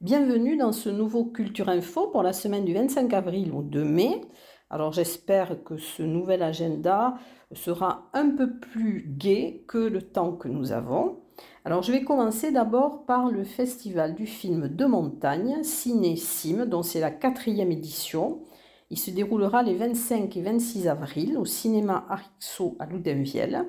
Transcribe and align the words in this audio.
Bienvenue 0.00 0.56
dans 0.56 0.70
ce 0.70 0.88
nouveau 0.88 1.24
Culture 1.24 1.68
Info 1.68 2.06
pour 2.06 2.22
la 2.22 2.32
semaine 2.32 2.64
du 2.64 2.72
25 2.72 3.12
avril 3.12 3.52
au 3.52 3.62
2 3.62 3.82
mai. 3.82 4.20
Alors 4.70 4.92
j'espère 4.92 5.64
que 5.64 5.76
ce 5.76 6.04
nouvel 6.04 6.42
agenda 6.42 7.18
sera 7.52 8.08
un 8.12 8.30
peu 8.30 8.58
plus 8.58 9.06
gai 9.08 9.64
que 9.66 9.78
le 9.78 10.02
temps 10.02 10.32
que 10.32 10.46
nous 10.46 10.70
avons. 10.70 11.18
Alors 11.64 11.82
je 11.82 11.90
vais 11.90 12.04
commencer 12.04 12.52
d'abord 12.52 13.04
par 13.04 13.28
le 13.28 13.42
festival 13.42 14.14
du 14.14 14.26
film 14.26 14.68
de 14.68 14.84
montagne, 14.84 15.64
Ciné 15.64 16.14
Sim, 16.14 16.64
dont 16.66 16.84
c'est 16.84 17.00
la 17.00 17.10
quatrième 17.10 17.72
édition. 17.72 18.42
Il 18.90 18.98
se 18.98 19.10
déroulera 19.10 19.64
les 19.64 19.74
25 19.74 20.36
et 20.36 20.42
26 20.42 20.86
avril 20.86 21.36
au 21.36 21.44
cinéma 21.44 22.06
Arixo 22.08 22.76
à 22.78 22.86
Loudainvielle. 22.86 23.66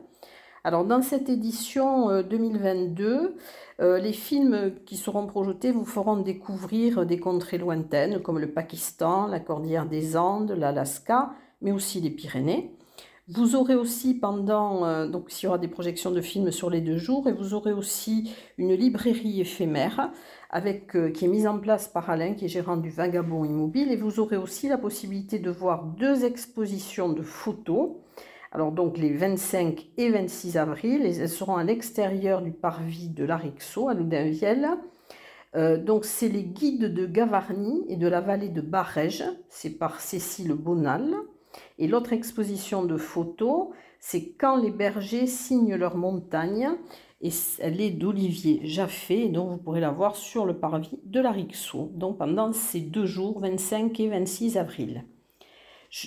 Alors 0.66 0.84
dans 0.84 1.02
cette 1.02 1.30
édition 1.30 2.21
2022, 2.21 3.05
euh, 3.05 3.30
euh, 3.79 3.97
les 3.97 4.11
films 4.11 4.74
qui 4.86 4.97
seront 4.97 5.25
projetés 5.25 5.71
vous 5.71 5.86
feront 5.86 6.18
découvrir 6.18 7.06
des 7.06 7.18
contrées 7.18 7.57
lointaines 7.57 8.21
comme 8.21 8.39
le 8.39 8.51
Pakistan, 8.51 9.28
la 9.28 9.39
Cordillère 9.39 9.86
des 9.86 10.18
Andes, 10.18 10.51
l'Alaska, 10.51 11.32
mais 11.61 11.71
aussi 11.71 12.01
les 12.01 12.10
Pyrénées. 12.10 12.75
Vous 13.29 13.56
aurez 13.56 13.75
aussi 13.75 14.15
pendant, 14.15 14.84
euh, 14.84 15.07
donc 15.07 15.32
il 15.32 15.46
y 15.46 15.48
aura 15.48 15.60
des 15.60 15.68
projections 15.70 16.11
de 16.11 16.20
films 16.20 16.51
sur 16.51 16.70
les 16.70 16.82
deux 16.82 16.98
jours, 16.98 17.29
et 17.29 17.32
vous 17.32 17.54
aurez 17.54 17.71
aussi 17.71 18.34
une 18.57 18.73
librairie 18.73 19.39
éphémère 19.39 20.12
qui 21.14 21.26
est 21.26 21.28
mise 21.28 21.46
en 21.46 21.60
place 21.60 21.87
par 21.87 22.10
Alain, 22.10 22.34
qui 22.34 22.46
est 22.46 22.50
gérant 22.50 22.76
du 22.76 22.89
Vagabond 22.89 23.46
Immobile, 23.46 23.92
et 23.92 23.96
vous 23.96 24.20
aurez 24.20 24.36
aussi 24.36 24.68
la 24.68 24.79
possibilité 24.79 25.37
de 25.37 25.51
voir 25.51 25.86
deux 25.86 26.26
expositions 26.26 27.10
de 27.10 27.21
photos 27.21 27.92
alors 28.52 28.71
donc 28.71 28.98
les 28.98 29.14
25 29.14 29.89
et 29.98 30.10
26 30.10 30.57
avril, 30.57 31.06
elles 31.06 31.30
seront 31.30 31.56
à 31.56 31.64
l'extérieur 31.64 32.42
du 32.42 32.52
parvis 32.52 33.09
de 33.09 33.23
l'Arixo 33.23 33.90
à 33.90 33.94
Loudainvielle. 33.94 34.70
Euh, 35.56 35.78
donc 35.78 36.06
c'est 36.06 36.30
les 36.30 36.44
guides 36.44 36.94
de 36.94 37.06
Gavarnie 37.06 37.86
et 37.90 37.96
de 37.96 38.08
la 38.08 38.22
vallée 38.22 38.50
de 38.50 38.62
Barège, 38.62 39.23
c'est 39.50 39.78
par 39.78 40.00
Cécile 40.00 40.54
Bonal. 40.54 41.16
Et 41.78 41.88
l'autre 41.88 42.14
exposition 42.14 42.84
de 42.84 42.98
photos, 42.98 43.70
c'est 44.00 44.32
Quand 44.34 44.58
les 44.58 44.72
bergers 44.72 45.28
signent 45.28 45.76
leur 45.76 45.98
montagne, 45.98 46.70
et 47.22 47.32
elle 47.60 47.82
est 47.82 47.92
d'Olivier 47.92 48.62
Jaffé, 48.64 49.28
donc 49.28 49.50
vous 49.50 49.58
pourrez 49.58 49.82
la 49.82 49.92
voir 49.92 50.16
sur 50.16 50.45
le 50.45 50.58
parvis 50.58 51.00
de 51.04 51.20
l'Arixo, 51.20 51.92
donc 51.94 52.18
pendant 52.18 52.54
ces 52.54 52.80
deux 52.80 53.06
jours, 53.06 53.40
25 53.42 54.00
et 54.00 54.10
26 54.10 54.58
avril. 54.58 55.04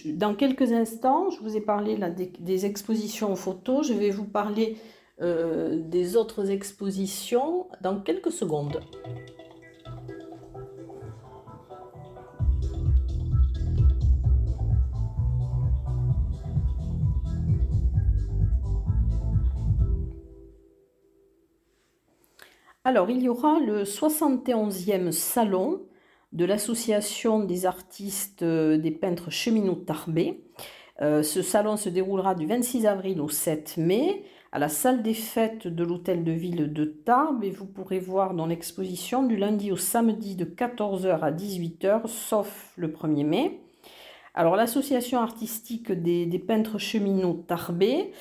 Dans 0.07 0.35
quelques 0.37 0.73
instants, 0.73 1.31
je 1.31 1.41
vous 1.41 1.57
ai 1.57 1.61
parlé 1.61 1.99
des, 2.39 2.67
expositions 2.67 3.35
photos. 3.35 3.89
Je 3.89 3.95
vais 3.95 4.11
vous 4.11 4.25
parler 4.25 4.77
euh, 5.21 5.81
des 5.81 6.17
autres 6.17 6.51
expositions 6.51 7.67
dans 7.81 8.01
quelques 8.01 8.31
secondes. 8.31 8.81
Alors, 22.85 23.11
il 23.11 23.21
y 23.23 23.29
aura 23.29 23.59
le 23.59 23.83
71e 23.83 25.11
salon 25.11 25.83
de 26.33 26.45
l'association 26.45 27.41
des 27.41 27.67
artistes 27.67 28.43
euh, 28.43 28.79
des 28.79 28.91
peintres 28.91 29.31
cheminots 29.31 29.75
Tarbé. 29.75 30.45
Euh, 31.01 31.23
ce 31.23 31.43
salon 31.43 31.77
se 31.77 31.89
déroulera 31.89 32.35
du 32.35 32.47
26 32.47 32.87
avril 32.87 33.21
au 33.21 33.29
7 33.29 33.77
mai 33.79 34.25
à 34.53 34.59
la 34.59 34.69
salle 34.69 35.03
des 35.03 35.15
fêtes 35.15 35.67
de 35.67 35.83
l'hôtel 35.83 36.25
de 36.25 36.33
ville 36.33 36.73
de 36.73 36.85
Tarbes 36.85 37.43
et 37.43 37.51
vous 37.51 37.65
pourrez 37.65 37.99
voir 37.99 38.35
dans 38.35 38.47
l'exposition 38.47 39.23
du 39.23 39.37
lundi 39.37 39.73
au 39.73 39.77
samedi 39.77 40.37
de 40.37 40.45
14h 40.45 41.21
à 41.21 41.33
18h 41.33 42.07
sauf 42.07 42.73
le 42.77 42.89
1er 42.89 43.25
mai. 43.25 43.61
Alors 44.35 44.57
l'association 44.57 45.21
artistique 45.21 45.93
des, 45.93 46.39
peintres 46.39 46.79
cheminots 46.79 47.45
Tarbé 47.47 48.13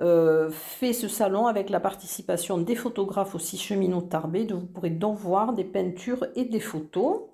euh, 0.00 0.50
fait 0.50 0.92
ce 0.92 1.08
salon 1.08 1.46
avec 1.46 1.70
la 1.70 1.80
participation 1.80 2.58
des 2.58 2.76
photographes 2.76 3.34
aussi 3.34 3.58
cheminots 3.58 4.00
Tarbé. 4.00 4.46
Vous 4.48 4.66
pourrez 4.66 4.90
donc 4.90 5.18
voir 5.18 5.52
des 5.52 5.64
peintures 5.64 6.26
et 6.36 6.44
des 6.44 6.60
photos. 6.60 7.29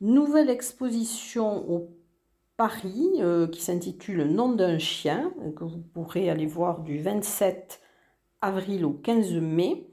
Nouvelle 0.00 0.48
exposition 0.48 1.70
au 1.70 1.90
Paris 2.56 3.10
euh, 3.18 3.46
qui 3.46 3.60
s'intitule 3.60 4.24
Nom 4.24 4.52
d'un 4.52 4.78
chien, 4.78 5.32
que 5.56 5.64
vous 5.64 5.82
pourrez 5.92 6.30
aller 6.30 6.46
voir 6.46 6.80
du 6.80 6.98
27 6.98 7.80
avril 8.40 8.86
au 8.86 8.92
15 8.92 9.34
mai 9.34 9.86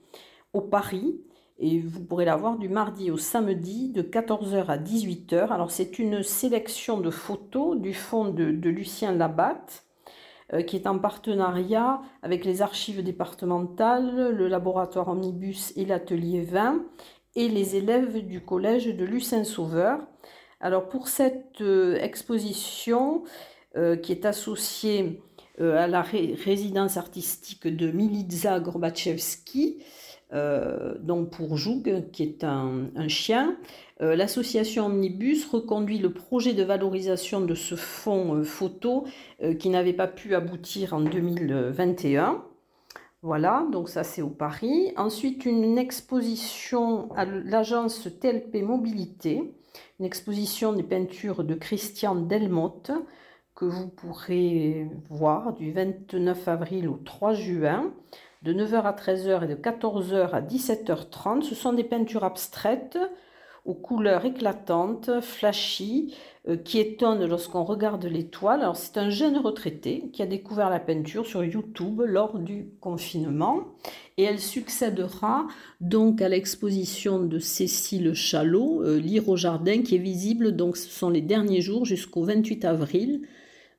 au 0.54 0.62
Paris. 0.62 1.20
Et 1.60 1.80
vous 1.80 2.06
pourrez 2.06 2.24
la 2.24 2.38
voir 2.38 2.58
du 2.58 2.70
mardi 2.70 3.12
au 3.12 3.18
samedi 3.18 3.90
de 3.90 4.02
14h 4.02 4.68
à 4.68 4.78
18h. 4.78 5.50
Alors 5.50 5.72
c'est 5.72 6.00
une 6.00 6.24
sélection 6.24 7.00
de 7.00 7.10
photos 7.10 7.78
du 7.78 7.94
fond 7.94 8.30
de, 8.30 8.44
Lucien 8.70 9.12
Labatte 9.12 9.84
euh, 10.54 10.62
qui 10.62 10.78
est 10.78 10.88
en 10.88 11.00
partenariat 11.00 12.02
avec 12.22 12.46
les 12.46 12.62
archives 12.62 13.04
départementales, 13.04 14.32
le 14.32 14.48
laboratoire 14.48 15.10
Omnibus 15.10 15.74
et 15.76 15.84
l'atelier 15.84 16.44
20 16.44 16.86
et 17.38 17.48
les 17.50 17.76
élèves 17.76 18.26
du 18.26 18.42
collège 18.42 18.88
de 18.88 19.06
Lucin-Sauveur. 19.06 20.00
Alors 20.60 20.90
pour 20.90 21.08
cette 21.08 21.62
euh, 21.62 21.96
exposition 22.02 23.24
euh, 23.78 23.96
qui 23.96 24.12
est 24.12 24.26
associée 24.26 25.22
euh, 25.62 25.78
à 25.78 25.86
la 25.88 26.02
résidence 26.02 26.98
artistique 26.98 27.68
de 27.68 27.92
Milica 27.92 28.60
Gorbachevski, 28.60 29.78
donc 31.00 31.30
pour 31.30 31.56
Joug, 31.56 32.10
qui 32.12 32.24
est 32.24 32.44
un 32.44 33.08
chien, 33.08 33.58
l'association 34.02 34.88
Omnibus 34.88 35.46
reconduit 35.46 36.00
le 36.00 36.12
projet 36.12 36.54
de 36.54 36.64
valorisation 36.64 37.40
de 37.40 37.56
ce 37.56 37.76
fonds 37.76 38.44
photo 38.44 39.06
qui 39.58 39.70
n'avait 39.70 39.94
pas 39.94 40.08
pu 40.08 40.36
aboutir 40.36 40.94
en 40.94 41.00
2021. 41.00 42.44
Voilà, 43.24 43.66
donc 43.72 43.90
ça 43.90 44.04
c'est 44.04 44.22
au 44.22 44.30
Paris. 44.30 44.94
Ensuite, 44.96 45.46
une 45.46 45.78
exposition 45.78 47.12
à 47.14 47.26
l'agence 47.26 48.08
TLP 48.20 48.62
Mobilité, 48.62 49.56
une 50.00 50.06
exposition 50.06 50.74
des 50.74 50.84
peintures 50.84 51.44
de 51.44 51.56
Christian 51.56 52.16
Delmotte 52.16 52.92
que 53.56 53.66
vous 53.66 53.88
pourrez 53.88 54.88
voir 55.10 55.54
du 55.54 55.72
29 55.72 56.48
avril 56.48 56.88
au 56.88 56.98
3 56.98 57.34
juin, 57.34 57.92
de 58.44 58.54
9h 58.54 58.84
à 58.84 58.94
13h 58.94 59.44
et 59.44 59.48
de 59.48 59.56
14h 59.56 60.30
à 60.30 60.42
17h30. 60.42 61.42
Ce 61.42 61.56
sont 61.56 61.74
des 61.74 61.84
peintures 61.84 62.24
abstraites 62.24 63.00
aux 63.68 63.76
couleurs 63.76 64.26
éclatantes, 64.26 65.22
flashy, 65.22 66.16
euh, 66.48 66.56
qui 66.56 66.80
étonnent 66.80 67.26
lorsqu'on 67.26 67.66
regarde 67.66 68.06
l'étoile. 68.06 68.66
C'est 68.74 68.98
un 68.98 69.10
jeune 69.10 69.38
retraité 69.38 70.10
qui 70.14 70.22
a 70.22 70.26
découvert 70.26 70.70
la 70.70 70.80
peinture 70.80 71.26
sur 71.26 71.44
YouTube 71.44 72.02
lors 72.06 72.40
du 72.40 72.70
confinement 72.80 73.76
et 74.18 74.24
elle 74.24 74.40
succédera 74.40 75.48
donc 75.82 76.22
à 76.22 76.30
l'exposition 76.30 77.20
de 77.20 77.38
Cécile 77.38 78.14
Chalot, 78.14 78.82
euh, 78.84 78.98
Lire 78.98 79.28
au 79.28 79.36
jardin, 79.36 79.82
qui 79.82 79.96
est 79.96 80.00
visible 80.00 80.56
donc 80.56 80.78
ce 80.78 80.90
sont 80.90 81.10
les 81.10 81.22
derniers 81.22 81.62
jours 81.62 81.84
jusqu'au 81.86 82.24
28 82.24 82.64
avril 82.64 83.28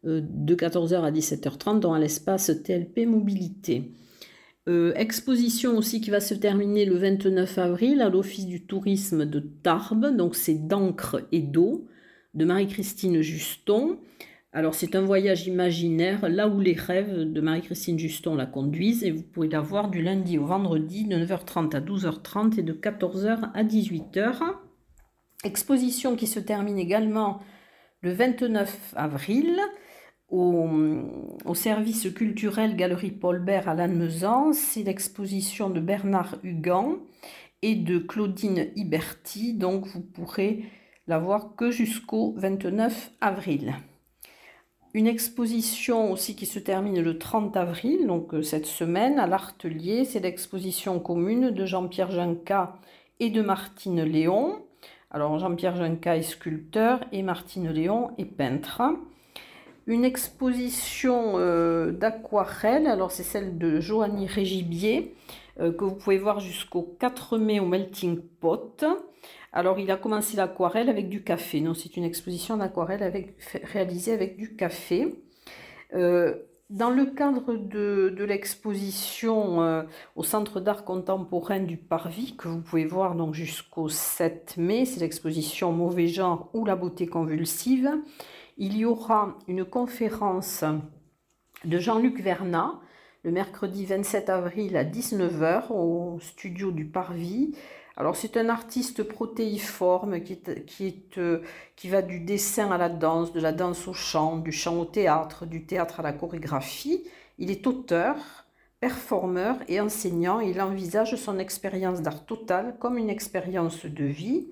euh, 0.05 0.20
de 0.22 0.55
14h 0.55 1.00
à 1.00 1.10
17h30 1.10 1.81
dans 1.81 1.97
l'espace 1.97 2.53
TLP 2.62 3.06
Mobilité. 3.06 3.93
Euh, 4.69 4.93
exposition 4.97 5.79
aussi 5.79 6.03
qui 6.03 6.11
va 6.11 6.21
se 6.21 6.34
terminer 6.34 6.84
le 6.84 6.97
29 6.97 7.56
avril 7.56 8.03
à 8.03 8.11
l'Office 8.11 8.47
du 8.47 8.67
tourisme 8.67 9.25
de 9.25 9.41
Tarbes. 9.41 10.15
Donc 10.15 10.37
c'est 10.37 10.67
d'encre 10.67 11.23
et 11.33 11.41
d'eau 11.41 11.87
de 12.34 12.45
Marie-Christine 12.45 13.23
Juston. 13.23 13.99
Alors 14.53 14.75
c'est 14.75 14.95
un 14.95 15.01
voyage 15.01 15.47
imaginaire 15.47 16.29
là 16.29 16.49
où 16.49 16.61
les 16.61 16.75
rêves 16.75 17.33
de 17.33 17.41
Marie-Christine 17.41 17.99
Juston 17.99 18.34
la 18.34 18.45
conduisent 18.45 19.05
et 19.05 19.11
vous 19.11 19.23
pouvez 19.23 19.49
la 19.49 19.61
voir 19.61 19.89
du 19.89 20.03
lundi 20.03 20.37
au 20.37 20.45
vendredi 20.45 21.05
de 21.05 21.17
9h30 21.17 21.75
à 21.75 21.81
12h30 21.81 22.59
et 22.59 22.62
de 22.62 22.73
14h 22.75 23.50
à 23.55 23.64
18h. 23.64 24.37
Exposition 25.44 26.14
qui 26.14 26.26
se 26.26 26.41
termine 26.41 26.79
également 26.79 27.41
le 28.03 28.12
29 28.12 28.94
avril 28.97 29.59
au, 30.30 31.54
service 31.54 32.12
culturel 32.12 32.76
Galerie 32.76 33.10
Paul 33.10 33.40
Bert 33.40 33.69
à 33.69 33.75
Lannemezan, 33.75 34.52
c'est 34.52 34.82
l'exposition 34.82 35.70
de 35.70 35.80
Bernard 35.80 36.36
Hugan 36.42 36.98
et 37.62 37.75
de 37.75 37.98
Claudine 37.98 38.69
Iberti, 38.76 39.54
donc 39.54 39.86
vous 39.86 40.00
pourrez 40.00 40.64
la 41.06 41.19
voir 41.19 41.56
que 41.56 41.70
jusqu'au 41.70 42.34
29 42.36 43.12
avril. 43.20 43.75
Une 44.94 45.06
exposition 45.06 46.12
aussi 46.12 46.36
qui 46.36 46.46
se 46.46 46.58
termine 46.58 47.00
le 47.00 47.19
30 47.19 47.56
avril, 47.56 48.06
donc 48.06 48.34
euh, 48.34 48.42
cette 48.42 48.66
semaine, 48.66 49.19
à 49.19 49.26
l'Artelier, 49.26 50.04
c'est 50.04 50.20
l'exposition 50.20 50.98
commune 50.98 51.50
de 51.50 51.66
Jean-Pierre 51.66 52.10
Junca 52.10 52.78
et 53.20 53.30
de 53.30 53.42
Martine 53.42 54.02
Léon. 54.02 54.62
Alors 55.10 55.38
Jean-Pierre 55.38 55.76
Junca 55.76 56.16
est 56.16 56.22
sculpteur 56.22 57.00
et 57.12 57.22
Martine 57.22 57.70
Léon 57.70 58.12
est 58.19 58.25
peintre 58.25 58.82
une 59.88 60.05
exposition 60.05 61.38
euh, 61.38 61.90
d'aquarelle. 61.90 62.87
Alors 62.87 63.11
c'est 63.11 63.25
celle 63.25 63.58
de 63.58 63.81
Joanny 63.81 64.26
Régibier 64.26 65.14
euh, 65.58 65.73
que 65.73 65.85
vous 65.85 65.94
pouvez 65.94 66.19
voir 66.19 66.40
jusqu'au 66.40 66.82
4 67.00 67.38
mai 67.38 67.58
au 67.58 67.64
Melting 67.64 68.20
Pot. 68.20 68.85
Alors 69.52 69.79
il 69.79 69.90
a 69.90 69.96
commencé 69.96 70.37
l'aquarelle 70.37 70.90
avec 70.90 71.08
du 71.08 71.25
café. 71.25 71.61
Non, 71.61 71.73
c'est 71.73 71.96
une 71.96 72.05
exposition 72.05 72.58
d'aquarelle 72.58 73.32
réalisée 73.64 74.12
avec 74.12 74.37
du 74.37 74.55
café. 74.55 75.23
Euh, 75.94 76.35
dans 76.69 76.90
le 76.90 77.06
cadre 77.06 77.55
de, 77.55 78.14
l'exposition 78.25 79.87
au 80.17 80.23
Centre 80.23 80.61
d'art 80.61 80.85
contemporain 80.85 81.61
du 81.61 81.79
Parvis, 81.79 82.37
que 82.37 82.46
vous 82.46 82.61
pouvez 82.61 82.85
voir 82.85 83.14
donc 83.14 83.32
jusqu'au 83.32 83.88
7 83.88 84.56
mai, 84.58 84.85
c'est 84.85 85.00
l'exposition 85.00 85.73
Mauvais 85.73 86.08
genre 86.08 86.50
ou 86.52 86.67
la 86.67 86.76
beauté 86.76 87.06
convulsive, 87.06 87.90
il 88.58 88.76
y 88.76 88.84
aura 88.84 89.37
une 89.46 89.64
conférence 89.64 90.64
de 91.64 91.78
Jean-Luc 91.78 92.20
Vernat 92.20 92.81
le 93.22 93.31
mercredi 93.31 93.87
27 93.87 94.28
avril 94.28 94.76
à 94.76 94.84
19h 94.84 95.70
au 95.70 96.19
studio 96.20 96.72
du 96.72 96.84
Parvis. 96.84 97.55
Alors 97.96 98.16
c'est 98.16 98.37
un 98.37 98.49
artiste 98.49 99.02
protéiforme 99.05 100.20
qui, 100.22 100.40
euh, 101.19 101.40
qui 101.76 101.88
va 101.88 102.02
du 102.02 102.20
dessin 102.20 102.70
à 102.70 102.78
la 102.78 102.88
danse, 102.88 103.32
de 103.32 103.40
la 103.40 103.52
danse 103.52 103.87
au 103.88 103.93
chant, 103.93 104.38
du 104.38 104.52
chant 104.52 104.78
au 104.78 104.84
théâtre, 104.84 105.46
du 105.46 105.64
théâtre 105.64 106.00
à 106.00 106.02
la 106.02 106.12
chorégraphie. 106.12 107.04
Il 107.38 107.50
est 107.50 107.66
auteur, 107.66 108.16
performeur 108.81 109.56
et 109.69 109.81
enseignant. 109.81 110.40
Il 110.40 110.61
envisage 110.61 111.14
son 111.16 111.38
expérience 111.38 112.02
d'art 112.02 112.25
total 112.25 112.76
comme 112.81 112.99
une 112.99 113.11
expérience 113.11 113.84
de 113.84 114.04
vie 114.04 114.49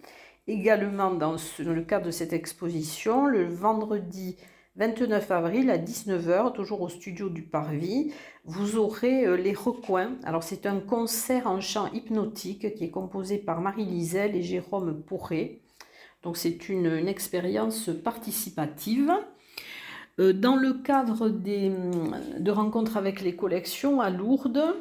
également 0.46 1.12
dans, 1.12 1.36
le 1.58 1.82
cadre 1.82 2.06
de 2.06 2.10
cette 2.10 2.32
exposition 2.32 3.26
le 3.26 3.44
vendredi 3.44 4.36
29 4.76 5.30
avril 5.30 5.70
à 5.70 5.78
19h, 5.78 6.52
toujours 6.52 6.82
au 6.82 6.90
studio 6.90 7.30
du 7.30 7.42
Parvis, 7.42 8.12
vous 8.44 8.76
aurez 8.76 9.24
euh, 9.24 9.36
Les 9.36 9.54
Recoins. 9.54 10.18
Alors 10.22 10.42
c'est 10.42 10.66
un 10.66 10.80
concert 10.80 11.46
en 11.46 11.62
chant 11.62 11.90
hypnotique 11.92 12.74
qui 12.74 12.84
est 12.84 12.90
composé 12.90 13.38
par 13.38 13.62
Marie 13.62 13.86
Liselle 13.86 14.36
et 14.36 14.42
Jérôme 14.42 15.02
Pourré. 15.02 15.62
Donc 16.22 16.36
c'est 16.36 16.68
une, 16.68 17.08
expérience 17.08 17.88
participative. 18.04 19.12
Euh, 20.20 20.34
dans 20.34 20.56
le 20.56 20.74
cadre 20.74 21.30
des, 21.30 21.72
de 22.38 22.50
rencontres 22.50 22.98
avec 22.98 23.22
les 23.22 23.34
collections 23.34 24.02
à 24.02 24.10
Lourdes, 24.10 24.74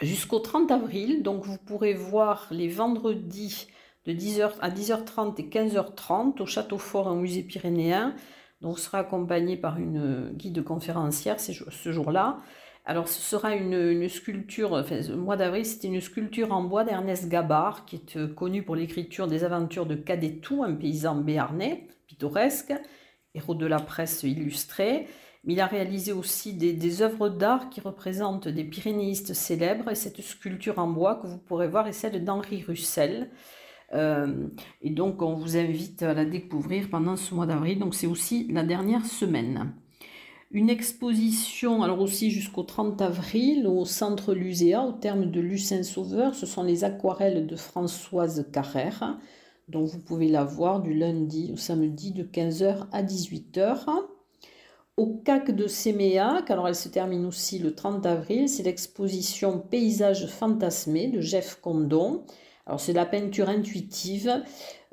jusqu'au 0.00 0.40
30 0.40 0.72
avril, 0.72 1.22
donc 1.22 1.44
vous 1.44 1.58
pourrez 1.58 1.94
voir 1.94 2.48
les 2.50 2.68
vendredis 2.68 3.68
de 4.06 4.12
10h 4.12 4.52
à 4.60 4.70
10h30 4.70 5.40
et 5.40 5.48
15h30 5.48 6.42
au 6.42 6.46
Château 6.46 6.78
Fort 6.78 7.06
au 7.06 7.14
musée 7.14 7.42
pyrénéen. 7.42 8.14
Donc, 8.60 8.74
on 8.74 8.76
sera 8.76 8.98
accompagné 8.98 9.56
par 9.56 9.78
une 9.78 10.30
guide 10.34 10.62
conférencière 10.62 11.40
ce 11.40 11.92
jour-là. 11.92 12.38
Alors, 12.86 13.08
ce 13.08 13.22
sera 13.22 13.54
une, 13.54 14.08
sculpture, 14.10 14.74
enfin, 14.74 15.00
le 15.08 15.16
mois 15.16 15.36
d'avril, 15.36 15.64
c'était 15.64 15.88
une 15.88 16.02
sculpture 16.02 16.52
en 16.52 16.62
bois 16.62 16.84
d'Ernest 16.84 17.28
Gabard, 17.28 17.86
qui 17.86 17.96
est 17.96 18.16
euh, 18.18 18.28
connu 18.28 18.62
pour 18.62 18.76
l'écriture 18.76 19.26
des 19.26 19.42
aventures 19.42 19.86
de 19.86 19.94
Cadetou, 19.94 20.62
un 20.62 20.74
paysan 20.74 21.16
béarnais, 21.16 21.88
pittoresque, 22.06 22.74
héros 23.34 23.54
de 23.54 23.64
la 23.64 23.78
presse 23.78 24.22
illustrée. 24.22 25.08
Mais 25.44 25.54
il 25.54 25.60
a 25.60 25.66
réalisé 25.66 26.12
aussi 26.12 26.52
des, 26.52 26.74
des 26.74 27.00
œuvres 27.00 27.30
d'art 27.30 27.70
qui 27.70 27.80
représentent 27.80 28.48
des 28.48 28.64
pyrénéistes 28.64 29.32
célèbres. 29.32 29.90
Et 29.90 29.94
cette 29.94 30.20
sculpture 30.20 30.78
en 30.78 30.86
bois 30.86 31.14
que 31.14 31.26
vous 31.26 31.38
pourrez 31.38 31.68
voir 31.68 31.86
est 31.86 31.92
celle 31.92 32.22
d'Henri 32.22 32.64
Russell. 32.68 33.30
Euh, 33.94 34.48
et 34.82 34.90
donc, 34.90 35.22
on 35.22 35.34
vous 35.34 35.56
invite 35.56 36.02
à 36.02 36.14
la 36.14 36.24
découvrir 36.24 36.90
pendant 36.90 37.16
ce 37.16 37.34
mois 37.34 37.46
d'avril. 37.46 37.78
Donc, 37.78 37.94
c'est 37.94 38.06
aussi 38.06 38.46
la 38.50 38.64
dernière 38.64 39.06
semaine. 39.06 39.72
Une 40.50 40.70
exposition, 40.70 41.82
alors 41.82 42.00
aussi 42.00 42.30
jusqu'au 42.30 42.62
30 42.62 43.00
avril, 43.02 43.66
au 43.66 43.84
centre 43.84 44.34
Luséa, 44.34 44.82
au 44.82 44.92
terme 44.92 45.30
de 45.30 45.40
Lucin 45.40 45.82
Sauveur. 45.82 46.34
Ce 46.34 46.46
sont 46.46 46.62
les 46.62 46.84
aquarelles 46.84 47.46
de 47.46 47.56
Françoise 47.56 48.46
Carrère, 48.52 49.18
dont 49.68 49.84
vous 49.84 49.98
pouvez 49.98 50.28
la 50.28 50.44
voir 50.44 50.80
du 50.80 50.94
lundi 50.94 51.50
au 51.52 51.56
samedi 51.56 52.12
de 52.12 52.22
15h 52.22 52.86
à 52.92 53.02
18h. 53.02 53.86
Au 54.96 55.20
CAC 55.24 55.50
de 55.50 55.66
Séméac, 55.66 56.48
alors 56.52 56.68
elle 56.68 56.76
se 56.76 56.88
termine 56.88 57.24
aussi 57.24 57.58
le 57.58 57.74
30 57.74 58.06
avril, 58.06 58.48
c'est 58.48 58.62
l'exposition 58.62 59.58
Paysages 59.58 60.28
fantasmés 60.28 61.08
de 61.08 61.20
Jeff 61.20 61.58
Condon. 61.60 62.22
Alors 62.66 62.80
c'est 62.80 62.94
la 62.94 63.04
peinture 63.04 63.50
intuitive 63.50 64.42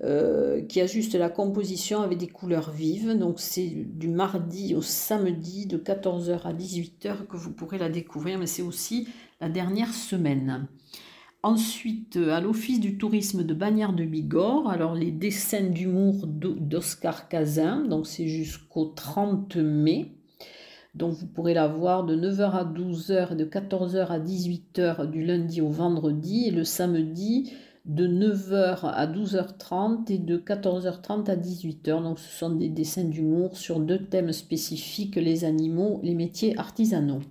euh, 0.04 0.62
qui 0.64 0.82
ajuste 0.82 1.16
la 1.16 1.30
composition 1.30 2.02
avec 2.02 2.18
des 2.18 2.28
couleurs 2.28 2.72
vives. 2.72 3.18
Donc 3.18 3.40
c'est 3.40 3.70
du 3.70 4.10
mardi 4.10 4.76
au 4.76 4.82
samedi 4.82 5.68
de 5.68 5.78
14h 5.78 6.42
à 6.44 6.54
18h 6.54 7.28
que 7.28 7.38
vous 7.38 7.52
pourrez 7.52 7.78
la 7.78 7.90
découvrir, 7.90 8.38
mais 8.38 8.48
c'est 8.48 8.62
aussi 8.62 9.08
la 9.40 9.48
dernière 9.48 9.94
semaine. 9.94 10.68
Ensuite, 11.44 12.18
à 12.18 12.40
l'Office 12.40 12.80
du 12.80 13.00
tourisme 13.00 13.44
de 13.44 13.56
Bagnères 13.56 13.94
de 13.94 14.04
Bigorre, 14.06 14.70
alors 14.70 14.94
les 14.94 15.10
dessins 15.10 15.70
d'humour 15.70 16.28
d'Oscar 16.28 17.30
Cazin, 17.30 17.84
donc 17.86 18.06
c'est 18.06 18.28
jusqu'au 18.28 18.86
30 18.86 19.56
mai. 19.56 20.12
Donc 20.94 21.14
vous 21.14 21.28
pourrez 21.28 21.54
la 21.54 21.68
voir 21.68 22.04
de 22.04 22.16
9h 22.16 22.52
à 22.52 22.66
12h 22.66 23.32
et 23.32 23.36
de 23.36 23.46
14h 23.46 24.08
à 24.08 24.20
18h 24.20 25.10
du 25.10 25.24
lundi 25.24 25.62
au 25.62 25.70
vendredi 25.70 26.48
et 26.48 26.52
le 26.52 26.64
samedi 26.66 27.54
de 27.86 28.08
9h 28.08 28.82
à 28.84 29.08
12h30 29.08 30.12
et 30.12 30.18
de 30.18 30.38
14h30 30.38 31.30
à 31.30 31.36
18h. 31.36 32.04
Donc 32.04 32.20
ce 32.20 32.30
sont 32.30 32.50
des 32.50 32.70
dessins 32.70 33.06
d'humour 33.06 33.58
sur 33.58 33.80
deux 33.80 34.06
thèmes 34.06 34.34
spécifiques, 34.34 35.16
les 35.16 35.46
animaux, 35.46 36.00
les 36.04 36.14
métiers 36.14 36.58
artisanaux. 36.60 37.22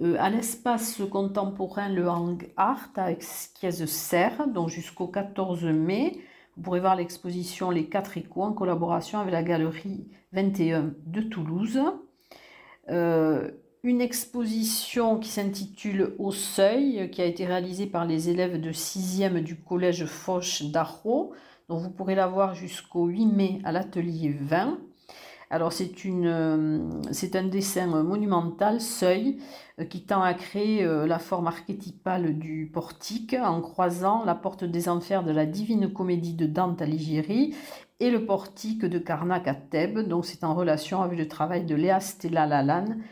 Euh, 0.00 0.16
à 0.20 0.30
l'espace 0.30 1.00
contemporain 1.10 1.88
Le 1.88 2.08
Hang 2.08 2.52
Art 2.56 2.90
à 2.96 3.10
Esquies-Serre, 3.10 4.46
donc 4.46 4.68
jusqu'au 4.68 5.08
14 5.08 5.64
mai, 5.64 6.20
vous 6.56 6.62
pourrez 6.62 6.80
voir 6.80 6.94
l'exposition 6.94 7.70
Les 7.70 7.88
4 7.88 8.18
échos 8.18 8.42
en 8.42 8.52
collaboration 8.52 9.18
avec 9.18 9.32
la 9.32 9.42
galerie 9.42 10.06
21 10.32 10.94
de 11.06 11.22
Toulouse. 11.22 11.80
Euh, 12.90 13.50
une 13.82 14.00
exposition 14.00 15.18
qui 15.18 15.28
s'intitule 15.28 16.14
Au 16.18 16.32
Seuil, 16.32 17.10
qui 17.10 17.22
a 17.22 17.24
été 17.24 17.46
réalisée 17.46 17.86
par 17.86 18.06
les 18.06 18.28
élèves 18.28 18.60
de 18.60 18.72
6e 18.72 19.42
du 19.42 19.56
collège 19.56 20.04
Foch 20.06 20.64
d'Arro, 20.64 21.32
dont 21.68 21.78
vous 21.78 21.90
pourrez 21.90 22.14
la 22.14 22.26
voir 22.26 22.54
jusqu'au 22.54 23.06
8 23.06 23.26
mai 23.26 23.60
à 23.64 23.72
l'atelier 23.72 24.36
20. 24.40 24.78
Alors 25.50 25.72
c'est 25.72 25.92
euh, 26.06 26.78
un 27.34 27.44
dessin 27.44 27.86
monumental, 27.86 28.80
seuil, 28.80 29.38
euh, 29.78 29.84
qui 29.84 30.04
tend 30.04 30.22
à 30.22 30.34
créer 30.34 30.84
la 30.84 31.18
forme 31.18 31.46
archétypale 31.46 32.38
du 32.38 32.70
portique 32.72 33.34
en 33.40 33.60
croisant 33.60 34.24
la 34.24 34.34
porte 34.34 34.64
des 34.64 34.88
enfers 34.88 35.24
de 35.24 35.32
la 35.32 35.46
divine 35.46 35.92
comédie 35.92 36.34
de 36.34 36.46
Dante 36.46 36.82
Alighieri 36.82 37.54
et 38.00 38.10
le 38.10 38.24
portique 38.24 38.84
de 38.84 38.98
Karnak 38.98 39.48
à 39.48 39.54
Thèbes. 39.54 40.00
Donc 40.00 40.26
c'est 40.26 40.44
en 40.44 40.54
relation 40.54 41.02
avec 41.02 41.18
le 41.18 41.28
travail 41.28 41.64
de 41.64 41.74
Léa 41.74 42.00
Stella 42.00 42.46
Lalanne 42.46 43.02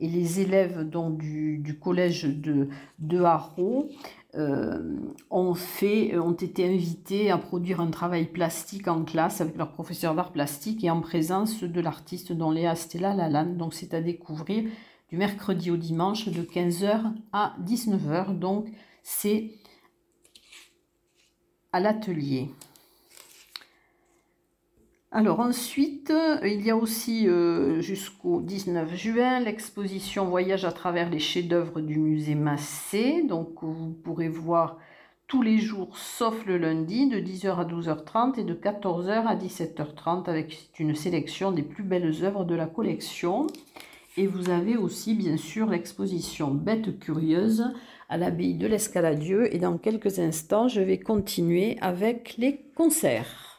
et 0.00 0.08
les 0.08 0.40
élèves 0.40 0.82
donc, 0.82 1.18
du, 1.18 1.78
collège 1.80 2.24
de, 2.24 2.68
de 2.98 3.22
Haro 3.22 3.88
euh, 3.88 4.23
ont, 5.30 5.54
fait, 5.54 6.18
ont 6.18 6.32
été 6.32 6.66
invités 6.66 7.30
à 7.30 7.38
produire 7.38 7.80
un 7.80 7.90
travail 7.90 8.26
plastique 8.26 8.88
en 8.88 9.04
classe 9.04 9.40
avec 9.40 9.56
leur 9.56 9.72
professeur 9.72 10.14
d'art 10.14 10.32
plastique 10.32 10.82
et 10.84 10.90
en 10.90 11.00
présence 11.00 11.62
de 11.62 11.80
l'artiste 11.80 12.32
dont 12.32 12.50
Léa 12.50 12.74
Stella 12.74 13.14
Lalanne. 13.14 13.56
Donc 13.56 13.74
c'est 13.74 13.94
à 13.94 14.00
découvrir 14.00 14.64
du 15.10 15.16
mercredi 15.16 15.70
au 15.70 15.76
dimanche 15.76 16.28
de 16.28 16.42
15h 16.42 17.12
à 17.32 17.54
19h. 17.64 18.38
Donc 18.38 18.66
c'est 19.02 19.50
à 21.72 21.80
l'atelier. 21.80 22.50
Alors 25.16 25.38
ensuite, 25.38 26.10
euh, 26.10 26.40
il 26.42 26.66
y 26.66 26.72
a 26.72 26.76
aussi 26.76 27.28
euh, 27.28 27.80
jusqu'au 27.80 28.40
19 28.40 28.96
juin 28.96 29.38
l'exposition 29.38 30.24
Voyage 30.24 30.64
à 30.64 30.72
travers 30.72 31.08
les 31.08 31.20
chefs-d'œuvre 31.20 31.80
du 31.80 32.00
musée 32.00 32.34
Massé. 32.34 33.22
Donc 33.22 33.62
vous 33.62 33.92
pourrez 34.02 34.28
voir 34.28 34.76
tous 35.28 35.40
les 35.40 35.58
jours 35.58 35.96
sauf 35.96 36.44
le 36.46 36.58
lundi 36.58 37.08
de 37.08 37.20
10h 37.20 37.60
à 37.60 37.64
12h30 37.64 38.40
et 38.40 38.42
de 38.42 38.54
14h 38.54 39.24
à 39.24 39.36
17h30 39.36 40.28
avec 40.28 40.70
une 40.80 40.96
sélection 40.96 41.52
des 41.52 41.62
plus 41.62 41.84
belles 41.84 42.24
œuvres 42.24 42.44
de 42.44 42.56
la 42.56 42.66
collection. 42.66 43.46
Et 44.16 44.26
vous 44.26 44.50
avez 44.50 44.76
aussi 44.76 45.14
bien 45.14 45.36
sûr 45.36 45.68
l'exposition 45.68 46.50
Bêtes 46.50 46.98
curieuses 46.98 47.72
à 48.08 48.16
l'abbaye 48.16 48.54
de 48.54 48.66
l'Escaladieu. 48.66 49.54
Et 49.54 49.60
dans 49.60 49.78
quelques 49.78 50.18
instants, 50.18 50.66
je 50.66 50.80
vais 50.80 50.98
continuer 50.98 51.78
avec 51.80 52.34
les 52.36 52.64
concerts. 52.74 53.53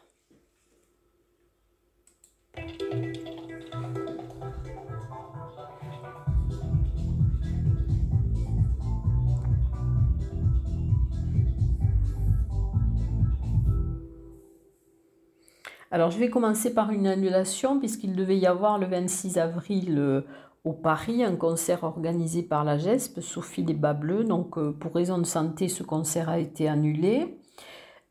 Alors 15.92 16.12
je 16.12 16.18
vais 16.18 16.30
commencer 16.30 16.74
par 16.74 16.92
une 16.92 17.08
annulation 17.08 17.80
puisqu'il 17.80 18.16
devait 18.16 18.38
y 18.38 18.48
avoir 18.48 18.78
le 18.78 18.88
26 18.88 19.38
avril 19.38 19.98
euh, 19.98 20.22
au 20.64 20.74
Paris 20.74 21.24
un 21.24 21.36
concert 21.36 21.84
organisé 21.84 22.44
par 22.44 22.64
la 22.64 22.78
GESP, 22.78 23.22
Sophie 23.22 23.64
des 23.64 23.74
Bas 23.74 23.94
Bleus. 23.94 24.24
Donc 24.24 24.58
euh, 24.58 24.72
pour 24.72 24.96
raison 24.96 25.18
de 25.18 25.26
santé, 25.26 25.68
ce 25.68 25.84
concert 25.84 26.30
a 26.30 26.40
été 26.40 26.68
annulé. 26.68 27.40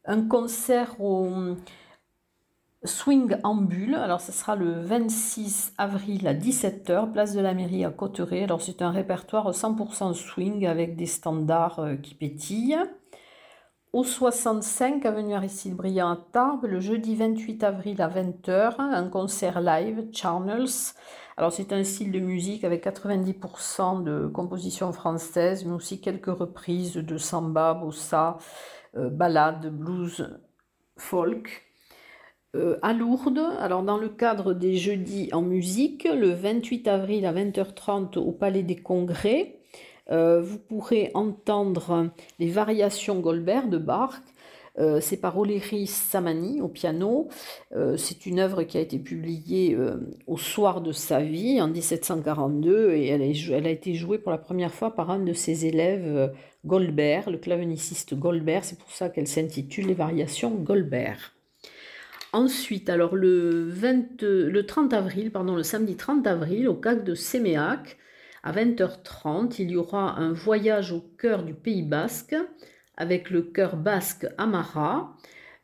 Un 0.07 0.23
concert 0.29 1.01
au 1.01 1.57
Swing 2.85 3.37
en 3.45 3.55
bulle, 3.55 3.95
alors 3.95 4.21
ce 4.21 4.31
sera 4.31 4.57
le 4.57 4.73
26 4.83 5.73
avril 5.79 6.29
à 6.29 6.35
17h, 6.35 7.13
place 7.13 7.35
de 7.35 7.41
la 7.41 7.55
mairie 7.55 7.83
à 7.83 7.91
Cotteret. 7.91 8.43
Alors 8.43 8.61
c'est 8.61 8.83
un 8.83 8.91
répertoire 8.91 9.51
100% 9.51 10.13
swing 10.13 10.67
avec 10.67 10.95
des 10.95 11.07
standards 11.07 11.81
euh, 11.81 11.97
qui 11.97 12.15
pétillent. 12.15 12.77
Au 13.95 14.03
65 14.03 15.07
avenue 15.07 15.35
Aristide 15.35 15.77
Briand 15.77 16.11
à 16.11 16.19
Tarbes, 16.33 16.65
le 16.65 16.81
jeudi 16.81 17.15
28 17.15 17.63
avril 17.63 18.03
à 18.03 18.09
20h, 18.09 18.81
un 18.81 19.09
concert 19.09 19.61
live, 19.61 20.09
Charnels. 20.11 20.97
Alors 21.37 21.53
c'est 21.53 21.73
un 21.73 21.85
style 21.85 22.11
de 22.11 22.19
musique 22.19 22.65
avec 22.65 22.85
90% 22.85 24.03
de 24.03 24.27
composition 24.27 24.93
française, 24.93 25.65
mais 25.65 25.71
aussi 25.71 26.01
quelques 26.01 26.27
reprises 26.27 26.95
de 26.95 27.17
samba, 27.17 27.73
bossa, 27.75 28.39
euh, 28.97 29.11
ballade, 29.11 29.73
blues, 29.73 30.41
folk. 30.97 31.63
Euh, 32.57 32.81
à 32.83 32.95
Lourdes, 32.95 33.47
alors 33.61 33.85
dans 33.85 33.99
le 33.99 34.09
cadre 34.09 34.55
des 34.55 34.75
jeudis 34.75 35.29
en 35.33 35.43
musique, 35.43 36.03
le 36.03 36.31
28 36.31 36.89
avril 36.89 37.27
à 37.27 37.33
20h30 37.33 38.19
au 38.19 38.33
Palais 38.33 38.65
des 38.65 38.75
Congrès, 38.75 39.61
euh, 40.11 40.41
vous 40.41 40.59
pourrez 40.59 41.11
entendre 41.15 42.11
les 42.39 42.49
variations 42.49 43.21
Goldberg 43.21 43.71
de 43.71 43.79
Bach. 43.79 44.11
Euh, 44.77 44.99
c'est 45.01 45.17
par 45.17 45.39
Oléry 45.39 45.87
Samani 45.87 46.61
au 46.61 46.69
piano. 46.69 47.29
c'est 47.97 48.27
une 48.27 48.41
œuvre 48.41 48.65
qui 48.65 48.77
a 48.77 48.81
été 48.81 48.99
publiée 48.99 49.77
au 50.27 50.37
soir 50.37 50.81
de 50.81 50.93
sa 50.93 51.21
vie 51.21 51.61
en 51.61 51.69
1742 51.69 52.93
et 52.93 53.07
elle, 53.07 53.23
a 53.67 53.71
été 53.71 53.95
jouée 53.95 54.19
pour 54.19 54.33
la 54.33 54.39
première 54.39 54.73
fois 54.73 54.95
par 54.95 55.11
un 55.11 55.21
de 55.21 55.33
ses 55.33 55.67
élèves, 55.67 56.33
Goldberg, 56.65 57.29
le 57.29 57.39
claveniciste 57.39 58.15
Goldberg. 58.15 58.65
C'est 58.65 58.79
pour 58.79 58.91
ça 58.91 59.09
qu'elle 59.09 59.29
s'intitule 59.29 59.87
Les 59.87 59.95
variations 59.95 60.51
Goldberg. 60.51 61.19
Ensuite, 62.35 62.91
alors 62.91 63.15
le, 63.15 63.69
20, 63.69 64.23
le 64.23 64.67
30 64.67 64.93
avril, 64.93 65.31
pardon, 65.31 65.55
le 65.55 65.63
samedi 65.63 65.95
30 65.95 66.27
avril, 66.27 66.69
au 66.69 66.75
CAC 66.75 67.05
de 67.05 67.15
Séméac, 67.15 67.97
à 68.45 68.53
20h30, 68.53 69.57
il 69.59 69.71
y 69.71 69.77
aura 69.77 70.19
un 70.19 70.33
voyage 70.33 70.93
au 70.93 71.01
cœur 71.01 71.43
du 71.45 71.55
Pays 71.55 71.83
basque 71.83 72.37
avec 72.97 73.31
le 73.31 73.41
chœur 73.41 73.77
basque 73.77 74.27
Amara. 74.37 75.17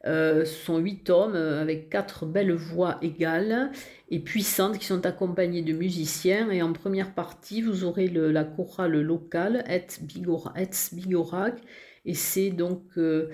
Euh, 0.07 0.47
ce 0.47 0.65
sont 0.65 0.79
huit 0.79 1.11
hommes 1.11 1.35
euh, 1.35 1.61
avec 1.61 1.91
quatre 1.91 2.25
belles 2.25 2.55
voix 2.55 2.97
égales 3.03 3.71
et 4.09 4.19
puissantes 4.19 4.79
qui 4.79 4.87
sont 4.87 5.05
accompagnés 5.05 5.61
de 5.61 5.75
musiciens. 5.75 6.51
Et 6.51 6.63
en 6.63 6.73
première 6.73 7.15
partie, 7.15 7.61
vous 7.61 7.85
aurez 7.85 8.09
la 8.09 8.45
chorale 8.45 8.99
locale, 9.03 9.63
Et 9.69 9.87
Bigorac, 10.03 11.61
et 12.07 12.15
c'est 12.15 12.49
donc 12.49 12.83
euh, 12.97 13.29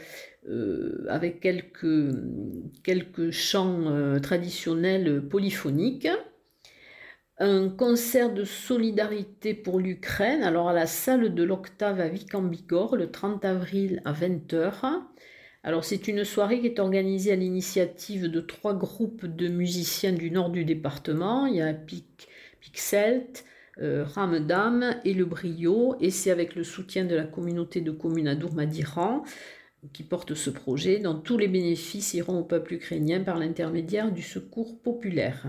euh, 0.49 1.07
avec 1.09 1.39
quelques, 1.39 2.11
quelques 2.83 3.31
chants 3.31 4.19
traditionnels 4.21 5.23
polyphoniques. 5.29 6.09
Un 7.39 7.69
concert 7.69 8.33
de 8.33 8.45
solidarité 8.45 9.53
pour 9.53 9.79
l'Ukraine, 9.79 10.43
alors 10.43 10.71
à 10.71 10.73
la 10.73 10.87
salle 10.87 11.35
de 11.35 11.43
l'Octave 11.43 12.01
à 12.01 12.09
vic 12.09 12.35
bigorre 12.35 12.97
le 12.97 13.11
30 13.11 13.45
avril 13.45 14.01
à 14.07 14.15
20h. 14.15 15.03
Alors 15.63 15.85
c'est 15.85 16.09
une 16.09 16.25
soirée 16.25 16.61
qui 16.61 16.69
est 16.69 16.79
organisée 16.79 17.33
à 17.33 17.37
l'initiative 17.37 18.31
de 18.31 18.41
trois 18.41 18.73
groupes 18.73 19.27
de 19.27 19.49
musiciens 19.49 20.15
du 20.15 20.31
nord 20.31 20.49
du 20.49 20.65
département. 20.65 21.45
Il 21.45 21.57
y 21.57 21.61
a 21.61 21.75
Pic, 21.75 22.27
Pixelt, 22.61 23.45
euh, 23.83 24.07
Ramdam 24.07 24.97
et 25.05 25.13
le 25.13 25.27
Brio, 25.27 25.95
et 26.01 26.11
c'est 26.11 26.31
avec 26.31 26.55
le 26.55 26.65
soutien 26.65 27.05
de 27.05 27.15
la 27.15 27.25
communauté 27.25 27.83
de 27.83 27.91
communes 27.91 28.29
à 28.29 28.35
Dourmadiran 28.35 29.25
qui 29.93 30.05
porte 30.05 30.33
ce 30.33 30.49
projet, 30.49 31.01
dont 31.01 31.21
tous 31.21 31.37
les 31.37 31.49
bénéfices 31.49 32.15
iront 32.15 32.39
au 32.39 32.45
peuple 32.45 32.73
ukrainien 32.73 33.21
par 33.21 33.37
l'intermédiaire 33.37 34.11
du 34.11 34.23
secours 34.23 34.81
populaire. 34.81 35.47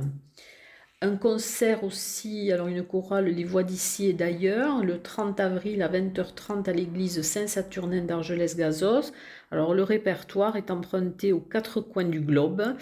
Un 1.02 1.16
concert 1.16 1.84
aussi, 1.84 2.52
alors 2.52 2.68
une 2.68 2.84
chorale 2.84 3.26
Les 3.26 3.44
Voix 3.44 3.62
d'ici 3.62 4.08
et 4.08 4.14
d'ailleurs, 4.14 4.84
le 4.84 5.00
30 5.00 5.40
avril 5.40 5.84
à 5.84 5.90
20h30 5.90 6.68
à 6.68 6.74
l'église 6.74 7.22
Saint-Saturnin 7.22 8.02
d'Argelès-Gazos. 8.04 9.12
Alors 9.52 9.76
le 9.76 9.84
répertoire 9.84 10.56
est 10.56 10.72
emprunté 10.72 11.34
aux 11.34 11.40
quatre 11.40 11.82
coins 11.82 12.04
du 12.04 12.20
globe 12.20 12.76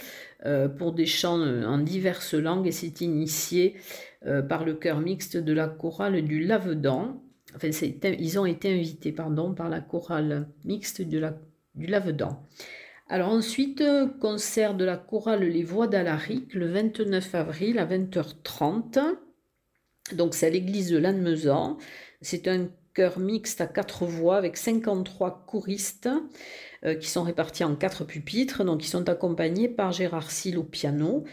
euh, 0.45 0.69
pour 0.69 0.93
des 0.93 1.05
chants 1.05 1.41
en 1.41 1.77
diverses 1.77 2.35
langues 2.35 2.67
et 2.67 2.71
c'est 2.71 3.01
initié 3.01 3.75
euh, 4.25 4.41
par 4.41 4.63
le 4.63 4.75
chœur 4.75 5.01
mixte 5.01 5.35
de 5.35 5.51
la 5.51 5.67
chorale 5.67 6.21
du 6.21 6.39
Lavedan. 6.39 7.21
Enfin, 7.53 7.67
ils 7.67 8.39
ont 8.39 8.45
été 8.45 8.73
invités 8.73 9.11
par 9.11 9.29
la 9.67 9.81
chorale 9.81 10.47
mixte 10.63 11.01
du 11.01 11.19
Lavedan. 11.85 12.47
Alors 13.07 13.29
ensuite, 13.29 13.83
concert 14.19 14.73
de 14.73 14.83
la 14.83 14.97
chorale 14.97 15.43
Les 15.43 15.63
Voix 15.63 15.85
d'Alaric 15.85 16.55
le 16.55 16.65
29 16.71 17.35
avril 17.35 17.77
à 17.77 17.85
20h30. 17.85 18.99
Donc 20.13 20.33
c'est 20.33 20.47
à 20.47 20.49
l'église 20.49 20.89
de 20.89 20.97
Lannemezan. 20.97 21.77
C'est 22.21 22.47
un 22.47 22.67
chœur 22.95 23.19
mixte 23.19 23.61
à 23.61 23.67
quatre 23.67 24.05
voix 24.05 24.37
avec 24.37 24.57
53 24.57 25.45
choristes 25.45 26.09
euh, 26.83 26.95
qui 26.95 27.07
sont 27.07 27.21
répartis 27.21 27.63
en 27.63 27.75
quatre 27.75 28.05
pupitres. 28.05 28.63
Donc 28.63 28.83
ils 28.83 28.89
sont 28.89 29.07
accompagnés 29.07 29.69
par 29.69 29.91
Gérard 29.91 30.31
Sil 30.33 30.57
au 30.57 30.63
piano. 30.63 31.25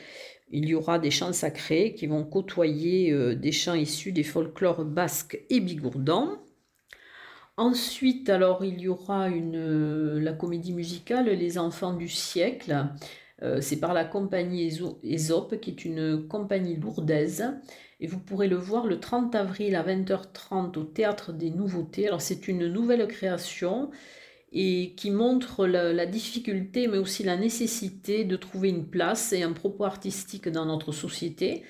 Il 0.50 0.68
y 0.68 0.74
aura 0.74 0.98
des 0.98 1.10
chants 1.10 1.32
sacrés 1.32 1.94
qui 1.94 2.06
vont 2.06 2.24
côtoyer 2.24 3.12
euh, 3.12 3.34
des 3.34 3.52
chants 3.52 3.74
issus 3.74 4.12
des 4.12 4.24
folklores 4.24 4.84
basques 4.84 5.40
et 5.48 5.60
bigourdans. 5.60 6.38
Ensuite, 7.58 8.30
alors, 8.30 8.64
il 8.64 8.80
y 8.80 8.88
aura 8.88 9.28
euh, 9.28 10.18
la 10.20 10.32
comédie 10.32 10.72
musicale 10.72 11.28
Les 11.28 11.58
Enfants 11.58 11.92
du 11.92 12.08
siècle. 12.08 12.86
Euh, 13.42 13.60
c'est 13.60 13.78
par 13.78 13.92
la 13.92 14.04
compagnie 14.04 14.70
Ésope, 15.02 15.60
qui 15.60 15.70
est 15.70 15.84
une 15.84 16.26
compagnie 16.28 16.76
lourdaise. 16.76 17.44
Et 18.00 18.06
vous 18.06 18.18
pourrez 18.18 18.48
le 18.48 18.56
voir 18.56 18.86
le 18.86 19.00
30 19.00 19.34
avril 19.34 19.76
à 19.76 19.82
20h30 19.82 20.78
au 20.78 20.84
Théâtre 20.84 21.32
des 21.32 21.50
Nouveautés. 21.50 22.08
Alors, 22.08 22.22
c'est 22.22 22.48
une 22.48 22.68
nouvelle 22.68 23.06
création 23.06 23.90
et 24.52 24.94
qui 24.96 25.10
montre 25.10 25.66
la, 25.66 26.06
difficulté, 26.06 26.86
mais 26.86 26.98
aussi 26.98 27.22
la 27.22 27.36
nécessité 27.36 28.24
de 28.24 28.36
trouver 28.36 28.68
une 28.68 28.86
place 28.86 29.32
et 29.32 29.42
un 29.42 29.52
propos 29.52 29.84
artistique 29.84 30.48
dans 30.48 30.66
notre 30.66 30.92
société. 30.92 31.64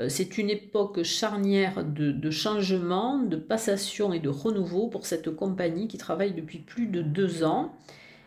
Euh, 0.00 0.08
c'est 0.08 0.38
une 0.38 0.50
époque 0.50 1.02
charnière 1.02 1.84
de, 1.84 2.30
changement, 2.30 3.18
de 3.18 3.36
passation 3.36 4.12
et 4.12 4.20
de 4.20 4.28
renouveau 4.28 4.88
pour 4.88 5.06
cette 5.06 5.30
compagnie 5.30 5.88
qui 5.88 5.98
travaille 5.98 6.32
depuis 6.34 6.58
plus 6.58 6.86
de 6.86 7.02
deux 7.02 7.44
ans. 7.44 7.72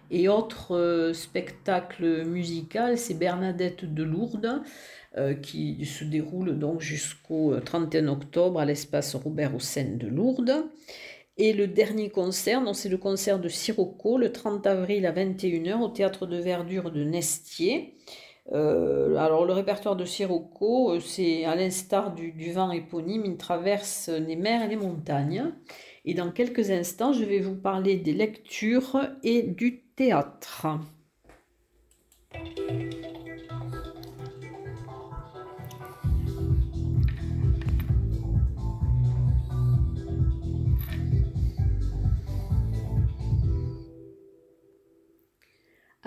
Et 0.10 0.30
autre 0.30 0.76
euh, 0.76 1.14
spectacle 1.14 2.26
musical, 2.26 2.98
c'est 2.98 3.14
Bernadette 3.14 3.94
de 3.94 4.04
Lourdes, 4.04 4.62
euh, 5.18 5.34
qui 5.34 5.84
se 5.86 6.06
déroule 6.06 6.58
donc 6.58 6.80
jusqu'au 6.80 7.60
31 7.60 8.08
octobre 8.08 8.60
à 8.60 8.66
l'espace 8.66 9.16
Robert 9.16 9.54
Hossein 9.54 9.96
de 9.98 10.08
Lourdes. 10.08 10.64
Et 11.40 11.54
le 11.54 11.68
dernier 11.68 12.10
concert, 12.10 12.64
c'est 12.74 12.90
le 12.90 12.98
concert 12.98 13.40
de 13.40 13.50
Sirocco, 13.50 14.18
le 14.18 14.32
30 14.32 14.66
avril 14.66 15.06
à 15.06 15.12
21h 15.12 15.82
au 15.82 15.90
théâtre 15.90 16.26
de 16.26 16.38
verdure 16.38 16.90
de 16.90 17.04
Nestier. 17.04 17.94
Euh, 18.54 19.18
alors 19.18 19.46
le 19.46 19.54
répertoire 19.54 19.96
de 19.96 20.06
Sirocco, 20.06 20.94
euh, 20.94 21.00
c'est 21.00 21.44
à 21.46 21.56
l'instar 21.56 22.14
du, 22.14 22.32
du, 22.32 22.54
vent 22.54 22.72
éponyme, 22.72 23.24
il 23.26 23.38
traverse 23.38 24.08
les 24.10 24.38
mers 24.38 24.64
et 24.64 24.68
les 24.68 24.78
montagnes. 24.78 25.52
Et 26.06 26.14
dans 26.14 26.32
quelques 26.32 26.72
instants, 26.72 27.12
je 27.12 27.26
vais 27.26 27.40
vous 27.40 27.56
parler 27.56 27.98
des 27.98 28.14
lectures 28.14 29.02
et 29.24 29.44
du 29.44 29.82
théâtre. 29.96 30.68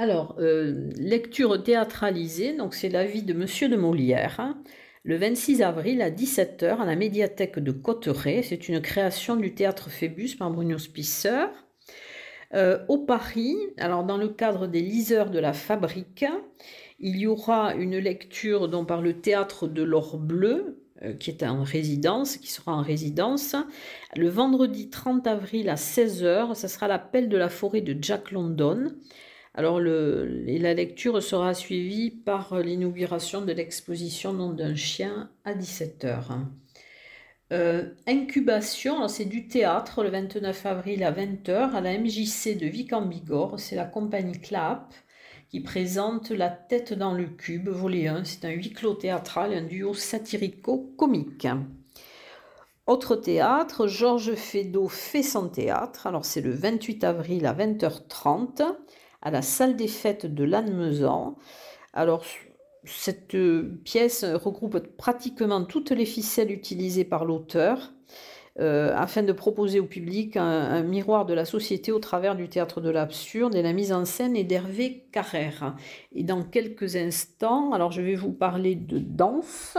Alors, 0.00 0.34
euh, 0.38 0.88
lecture 0.96 1.62
théâtralisée, 1.62 2.56
donc 2.56 2.72
c'est 2.72 2.88
la 2.88 3.04
vie 3.04 3.22
de 3.22 3.34
Monsieur 3.34 3.68
de 3.68 3.76
Molière, 3.76 4.36
hein. 4.38 4.56
le 5.02 5.18
26 5.18 5.60
avril 5.60 6.00
à 6.00 6.10
17h 6.10 6.78
à 6.78 6.86
la 6.86 6.96
médiathèque 6.96 7.58
de 7.58 7.70
Cotteret. 7.70 8.42
C'est 8.42 8.70
une 8.70 8.80
création 8.80 9.36
du 9.36 9.52
théâtre 9.54 9.90
Phébus 9.90 10.36
par 10.38 10.50
Bruno 10.50 10.78
Spisser. 10.78 11.48
Euh, 12.54 12.78
au 12.88 12.96
Paris, 12.96 13.54
alors 13.76 14.04
dans 14.04 14.16
le 14.16 14.30
cadre 14.30 14.66
des 14.66 14.80
liseurs 14.80 15.28
de 15.28 15.38
la 15.38 15.52
Fabrique, 15.52 16.24
il 16.98 17.18
y 17.18 17.26
aura 17.26 17.74
une 17.74 17.98
lecture 17.98 18.68
dont 18.68 18.86
par 18.86 19.02
le 19.02 19.20
théâtre 19.20 19.68
de 19.68 19.82
l'Or 19.82 20.16
Bleu, 20.16 20.82
euh, 21.02 21.12
qui 21.12 21.28
est 21.28 21.42
en 21.42 21.62
résidence, 21.62 22.38
qui 22.38 22.50
sera 22.50 22.72
en 22.72 22.80
résidence. 22.80 23.54
Le 24.16 24.30
vendredi 24.30 24.88
30 24.88 25.26
avril 25.26 25.68
à 25.68 25.74
16h, 25.74 26.54
ce 26.54 26.68
sera 26.68 26.88
l'appel 26.88 27.28
de 27.28 27.36
la 27.36 27.50
forêt 27.50 27.82
de 27.82 27.94
Jack 28.02 28.30
London 28.30 28.94
Alors 29.54 29.80
la 29.80 30.74
lecture 30.74 31.22
sera 31.22 31.54
suivie 31.54 32.10
par 32.10 32.60
l'inauguration 32.60 33.42
de 33.42 33.52
l'exposition 33.52 34.32
Nom 34.32 34.52
d'un 34.52 34.76
chien 34.76 35.30
à 35.44 35.54
17h. 35.54 36.46
Euh, 37.52 37.90
incubation, 38.06 39.08
c'est 39.08 39.24
du 39.24 39.48
théâtre 39.48 40.04
le 40.04 40.10
29 40.10 40.66
avril 40.66 41.02
à 41.02 41.10
20h 41.10 41.72
à 41.72 41.80
la 41.80 41.98
MJC 41.98 42.56
de 42.56 42.66
Vic 42.66 42.92
en 42.92 43.02
Bigorre. 43.02 43.58
C'est 43.58 43.74
la 43.74 43.86
compagnie 43.86 44.40
Clap 44.40 44.94
qui 45.48 45.58
présente 45.58 46.30
La 46.30 46.48
tête 46.48 46.92
dans 46.92 47.12
le 47.12 47.24
cube, 47.24 47.68
volet 47.68 48.06
1. 48.06 48.22
C'est 48.22 48.44
un 48.44 48.50
huis 48.50 48.72
clos 48.72 48.94
théâtral, 48.94 49.52
un 49.52 49.62
duo 49.62 49.94
satirico-comique. 49.94 51.48
Autre 52.86 53.16
théâtre, 53.16 53.88
Georges 53.88 54.36
Feydeau 54.36 54.86
fait 54.86 55.24
son 55.24 55.48
théâtre. 55.48 56.06
Alors 56.06 56.24
c'est 56.24 56.40
le 56.40 56.52
28 56.52 57.02
avril 57.02 57.46
à 57.46 57.54
20h30 57.54 58.62
à 59.22 59.30
la 59.30 59.42
salle 59.42 59.76
des 59.76 59.88
fêtes 59.88 60.26
de 60.26 60.44
Lannemezan. 60.44 61.36
Alors 61.92 62.24
cette 62.84 63.36
pièce 63.84 64.24
regroupe 64.24 64.78
pratiquement 64.96 65.64
toutes 65.64 65.90
les 65.90 66.06
ficelles 66.06 66.50
utilisées 66.50 67.04
par 67.04 67.24
l'auteur 67.24 67.92
euh, 68.58 68.92
afin 68.96 69.22
de 69.22 69.32
proposer 69.32 69.78
au 69.78 69.86
public 69.86 70.36
un, 70.36 70.82
miroir 70.82 71.24
de 71.24 71.32
la 71.34 71.44
société 71.44 71.92
au 71.92 71.98
travers 71.98 72.34
du 72.34 72.48
théâtre 72.48 72.80
de 72.80 72.90
l'absurde 72.90 73.54
et 73.54 73.62
la 73.62 73.72
mise 73.72 73.92
en 73.92 74.04
scène 74.04 74.36
est 74.36 74.44
d'Hervé 74.44 75.06
Carrère. 75.12 75.76
Et 76.12 76.24
dans 76.24 76.42
quelques 76.42 76.96
instants, 76.96 77.72
alors 77.72 77.92
je 77.92 78.02
vais 78.02 78.16
vous 78.16 78.32
parler 78.32 78.74
de 78.74 78.98
danse. 78.98 79.78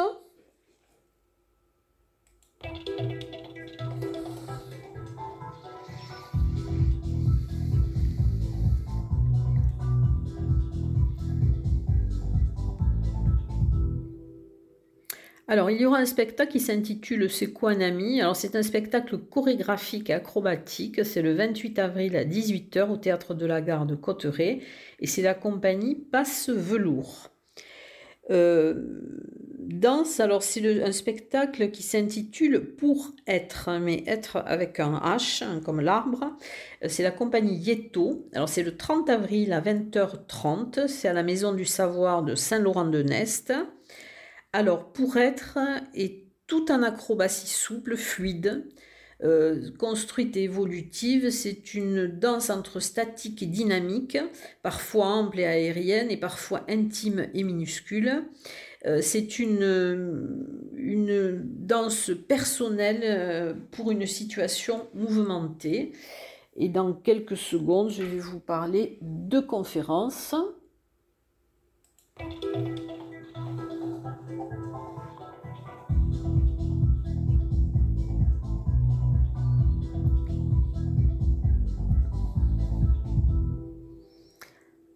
Alors, 15.52 15.70
il 15.70 15.82
y 15.82 15.86
aura 15.86 15.98
un 15.98 16.06
spectacle 16.06 16.50
qui 16.50 16.62
s'intitule 16.62 17.30
C'est 17.30 17.52
quoi 17.52 17.72
un 17.72 17.82
ami 17.82 18.22
Alors, 18.22 18.38
c'est 18.38 18.56
un 18.56 18.64
spectacle 18.64 19.18
chorégraphique 19.18 20.10
et 20.10 20.14
acrobatique. 20.14 21.04
C'est 21.04 21.22
le 21.22 21.34
28 21.34 21.78
avril 21.78 22.16
à 22.16 22.24
18h 22.24 22.90
au 22.90 22.96
théâtre 22.96 23.34
de 23.34 23.46
la 23.46 23.60
gare 23.60 23.86
de 23.86 23.96
Cotteret 23.96 24.62
et 25.02 25.08
c'est 25.08 25.22
la 25.22 25.34
compagnie 25.34 25.96
Passe 25.96 26.50
Velours. 26.50 27.32
Euh, 28.30 28.76
danse, 29.60 30.22
alors 30.22 30.42
c'est 30.42 30.82
un 30.82 30.94
spectacle 30.94 31.70
qui 31.70 31.84
s'intitule 31.84 32.74
Pour 32.78 33.12
être, 33.28 33.68
hein, 33.68 33.82
mais 33.82 34.06
être 34.08 34.38
avec 34.46 34.80
un 34.80 35.02
H, 35.04 35.44
hein, 35.44 35.60
comme 35.66 35.82
l'arbre. 35.82 36.32
C'est 36.88 37.04
la 37.04 37.12
compagnie 37.12 37.58
Yeto. 37.58 38.26
Alors 38.34 38.48
c'est 38.48 38.64
le 38.64 38.78
30 38.78 39.10
avril 39.10 39.52
à 39.52 39.60
20h30. 39.60 40.88
C'est 40.88 41.10
à 41.10 41.14
la 41.14 41.24
Maison 41.24 41.52
du 41.52 41.66
Savoir 41.66 42.24
de 42.24 42.36
Saint-Laurent-de-Nest. 42.36 43.52
Alors, 44.54 44.92
pour 44.92 45.18
être 45.18 45.58
est 45.94 46.26
tout 46.48 46.72
en 46.72 46.84
acrobatie 46.84 47.48
souple, 47.48 47.96
fluide, 47.96 48.66
euh, 49.24 49.70
construite 49.78 50.36
et 50.36 50.44
évolutive. 50.44 51.30
C'est 51.30 51.74
une 51.76 52.08
danse 52.08 52.50
entre 52.50 52.80
statique 52.80 53.44
et 53.44 53.46
dynamique, 53.46 54.18
parfois 54.64 55.06
ample 55.08 55.40
et 55.40 55.46
aérienne 55.46 56.10
et 56.10 56.18
parfois 56.18 56.66
intime 56.68 57.28
et 57.34 57.44
minuscule. 57.44 58.24
Euh, 58.88 59.00
c'est 59.02 59.38
une, 59.38 60.44
une, 60.76 61.42
danse 61.44 62.12
personnelle 62.28 63.02
euh, 63.04 63.54
pour 63.72 63.92
une 63.92 64.08
situation 64.08 64.88
mouvementée. 64.96 65.92
Et 66.58 66.68
dans 66.68 66.92
quelques 66.92 67.38
secondes, 67.38 67.92
je 67.92 68.04
vais 68.04 68.20
vous 68.20 68.40
parler 68.40 68.98
de 69.02 69.40
conférences. 69.40 70.36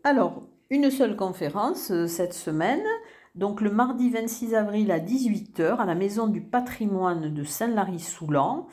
Alors, 0.07 0.43
une 0.69 0.91
seule 0.91 1.15
conférence 1.15 1.89
euh, 1.89 2.05
cette 2.05 2.35
semaine, 2.35 2.85
donc 3.33 3.59
le 3.59 3.71
mardi 3.71 4.11
26 4.11 4.53
avril 4.53 4.91
à 4.91 4.99
18h 4.99 5.77
à 5.77 5.85
la 5.85 5.95
Maison 5.95 6.27
du 6.27 6.41
patrimoine 6.41 7.33
de 7.33 7.43
Saint-Lary-Soulan. 7.43 8.67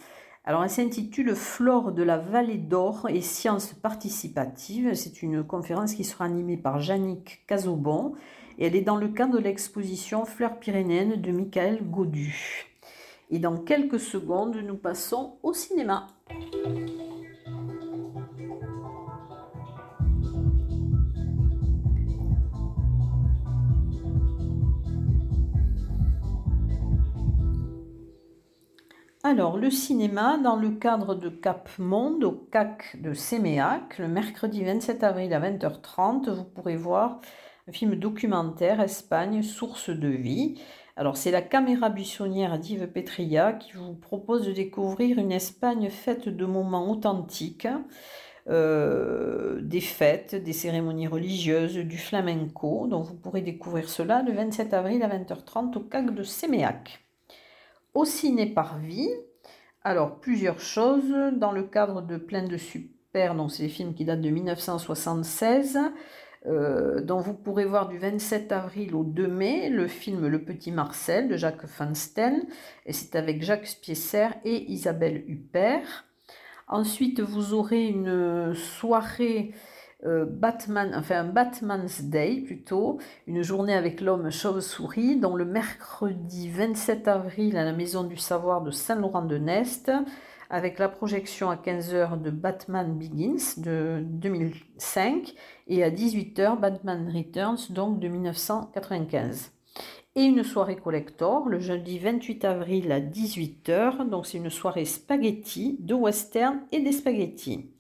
Alors, 0.45 0.63
elle 0.63 0.69
s'intitule 0.69 1.35
Flore 1.35 1.93
de 1.93 2.03
la 2.03 2.19
vallée 2.19 2.59
d'Or 2.59 3.09
et 3.09 3.23
sciences 3.23 3.73
participatives. 3.73 4.93
C'est 4.93 5.23
une 5.23 5.43
conférence 5.43 5.95
qui 5.95 6.05
sera 6.05 6.27
animée 6.27 6.59
par 6.59 6.81
Jannick 6.81 7.47
Cazobon 7.47 8.13
et 8.59 8.67
elle 8.67 8.77
est 8.77 8.83
dans 8.83 8.97
le 8.97 9.09
cadre 9.09 9.33
de 9.33 9.43
l'exposition 9.43 10.27
Fleurs 10.27 10.59
pyrénéennes 10.59 11.19
de 11.19 11.33
Michael 11.33 11.79
Godu. 11.83 12.67
Et 13.31 13.39
dans 13.39 13.57
quelques 13.57 14.01
secondes, 14.01 14.57
nous 14.57 14.77
passons 14.77 15.39
au 15.43 15.55
cinéma. 15.55 16.09
Alors, 29.25 29.57
le 29.57 29.71
cinéma, 29.71 30.37
dans 30.37 30.57
le 30.57 30.71
cadre 30.71 31.15
de 31.15 31.29
Cap 31.29 31.69
Monde, 31.79 32.25
au 32.25 32.33
CAC 32.33 33.01
de 33.01 33.15
Séméac, 33.15 33.99
le 33.99 34.09
mercredi 34.09 34.65
27 34.65 35.05
avril 35.05 35.33
à 35.33 35.39
20h30, 35.39 36.29
vous 36.31 36.43
pourrez 36.43 36.75
voir 36.75 37.21
un 37.69 37.73
film 37.73 37.95
documentaire 37.95 38.81
Espagne, 38.81 39.45
source 39.45 39.91
de 39.91 40.09
vie. 40.09 40.61
Alors, 40.97 41.17
c'est 41.17 41.31
la 41.31 41.41
caméra 41.41 41.89
buissonnière 41.89 42.59
d'Yves 42.59 42.89
Petria 42.89 43.53
qui 43.53 43.75
vous 43.75 43.95
propose 43.95 44.45
de 44.45 44.53
découvrir 44.53 45.19
une 45.19 45.31
Espagne 45.31 45.89
faite 45.89 46.29
de 46.29 46.45
moments 46.45 46.91
authentiques, 46.91 47.69
euh, 48.49 49.61
des 49.63 49.81
fêtes, 49.81 50.35
des 50.35 50.53
cérémonies 50.53 51.07
religieuses, 51.07 51.77
du 51.77 51.97
flamenco. 51.97 52.89
Donc, 52.89 53.05
vous 53.05 53.15
pourrez 53.15 53.43
découvrir 53.43 53.89
cela 53.89 54.23
le 54.23 54.33
27 54.33 54.75
avril 54.75 55.01
à 55.05 55.09
20h30 55.09 55.77
au 55.77 55.81
CAC 55.81 56.13
de 56.13 56.25
Séméac 56.25 57.02
au 57.95 58.05
ciné 58.05 58.47
par 58.47 58.79
vie. 58.79 59.11
Alors, 59.85 60.21
plusieurs 60.21 60.61
choses. 60.61 61.13
Dans 61.37 61.53
le 61.53 61.65
cadre 61.65 62.03
de 62.03 62.17
Plein 62.17 62.45
de 62.45 62.57
Super, 62.57 63.35
donc 63.35 63.51
c'est 63.51 63.65
des 63.65 63.69
films 63.69 63.95
qui 63.95 64.05
datent 64.05 64.21
de 64.21 64.31
1976, 64.31 65.79
euh, 66.47 67.01
dont 67.01 67.21
vous 67.21 67.35
pourrez 67.35 67.65
voir 67.65 67.89
du 67.89 67.99
27 67.99 68.53
avril 68.53 68.95
au 68.95 69.05
2 69.05 69.27
mai 69.27 69.69
le 69.69 69.87
film 69.87 70.27
Le 70.27 70.45
Petit 70.45 70.73
Marcel 70.73 71.29
de 71.29 71.37
Jacques 71.37 71.67
Fansten, 71.67 72.45
et 72.87 72.93
c'est 72.93 73.17
avec 73.17 73.43
Jacques 73.43 73.67
Spiesser 73.67 74.29
et 74.45 74.71
Isabelle 74.71 75.25
Huppert. 75.27 76.05
Ensuite, 76.69 77.21
vous 77.21 77.53
aurez 77.53 77.87
une 77.87 78.55
soirée 78.55 79.53
euh, 80.05 80.25
Batman, 80.27 80.93
enfin 80.97 81.25
Batman's 81.25 82.03
Day 82.03 82.43
plutôt, 82.45 82.99
une 83.27 83.43
journée 83.43 83.75
avec 83.75 84.01
l'homme 84.01 84.31
chauve-souris, 84.31 85.17
dont 85.17 85.37
le 85.37 85.45
mercredi 85.45 86.51
27 86.51 87.07
avril 87.07 87.57
à 87.57 87.65
la 87.65 87.73
Maison 87.73 88.03
du 88.03 88.17
Savoir 88.17 88.63
de 88.63 88.71
Saint-Laurent-de-Nest, 88.73 89.93
avec 90.51 90.79
la 90.79 90.89
projection 90.89 91.51
à 91.51 91.57
15h 91.57 92.21
de 92.21 92.31
Batman 92.31 92.99
Begins 92.99 93.59
de 93.59 94.03
2005 94.05 95.35
et 95.69 95.83
à 95.83 95.91
18h 95.91 96.59
Batman 96.59 97.11
Returns 97.15 97.71
donc 97.71 98.01
de 98.01 98.09
1995. 98.09 99.53
Et 100.15 100.25
une 100.25 100.43
soirée 100.43 100.77
collector 100.77 101.49
le 101.49 101.59
jeudi 101.59 101.99
28 101.99 102.45
avril 102.45 102.93
à 102.93 103.01
18h, 103.01 104.09
donc 104.11 104.27
c'est 104.27 104.37
une 104.37 104.51
soirée 104.51 104.85
spaghetti, 104.85 105.79
de 105.81 105.95
western 105.95 106.61
et 106.71 106.81
des 106.81 106.93
spaghettis. 106.93 107.71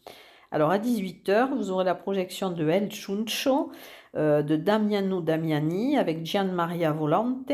Alors 0.53 0.71
à 0.71 0.79
18h, 0.79 1.57
vous 1.57 1.71
aurez 1.71 1.85
la 1.85 1.95
projection 1.95 2.51
de 2.51 2.69
El 2.69 2.93
Chuncho 2.93 3.73
euh, 4.17 4.43
de 4.43 4.57
Damiano 4.57 5.23
Damiani 5.23 5.97
avec 5.97 6.27
Gian 6.27 6.53
Maria 6.53 6.93
Volante. 6.93 7.51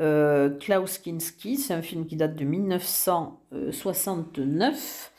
Euh, 0.00 0.48
Klaus 0.58 0.96
Kinski, 0.96 1.58
c'est 1.58 1.74
un 1.74 1.82
film 1.82 2.06
qui 2.06 2.16
date 2.16 2.34
de 2.34 2.46
1969. 2.46 5.12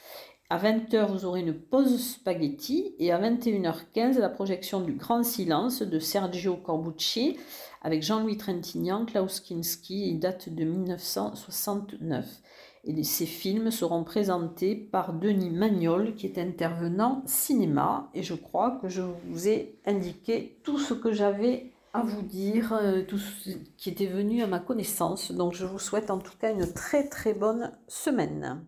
À 0.49 0.57
20h, 0.57 1.05
vous 1.11 1.25
aurez 1.25 1.41
une 1.41 1.53
pause 1.53 2.01
spaghetti 2.01 2.95
et 2.97 3.11
à 3.11 3.21
21h15, 3.21 4.17
la 4.17 4.29
projection 4.29 4.81
du 4.81 4.93
Grand 4.93 5.23
Silence 5.23 5.83
de 5.83 5.99
Sergio 5.99 6.55
Corbucci 6.55 7.37
avec 7.83 8.01
Jean-Louis 8.01 8.37
Trintignant, 8.37 9.05
Klaus 9.05 9.41
Kinski, 9.41 10.09
il 10.09 10.19
date 10.19 10.49
de 10.49 10.63
1969. 10.63 12.25
Et 12.85 13.03
ces 13.03 13.25
films 13.25 13.71
seront 13.71 14.03
présentés 14.03 14.75
par 14.75 15.13
Denis 15.13 15.49
Magnol, 15.49 16.13
qui 16.15 16.27
est 16.27 16.37
intervenant 16.37 17.23
cinéma. 17.25 18.09
Et 18.13 18.21
je 18.21 18.35
crois 18.35 18.77
que 18.81 18.89
je 18.89 19.01
vous 19.27 19.47
ai 19.47 19.79
indiqué 19.85 20.59
tout 20.63 20.77
ce 20.77 20.93
que 20.93 21.11
j'avais 21.11 21.71
à 21.93 22.01
vous 22.01 22.21
dire, 22.21 22.73
euh, 22.73 23.03
tout 23.03 23.17
ce 23.17 23.51
qui 23.77 23.89
était 23.89 24.05
venu 24.05 24.43
à 24.43 24.47
ma 24.47 24.59
connaissance. 24.59 25.31
Donc 25.31 25.53
je 25.53 25.65
vous 25.65 25.79
souhaite 25.79 26.11
en 26.11 26.19
tout 26.19 26.37
cas 26.39 26.51
une 26.51 26.71
très 26.73 27.07
très 27.07 27.33
bonne 27.33 27.71
semaine. 27.87 28.65